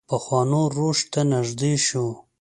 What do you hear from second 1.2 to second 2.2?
نږدې شو.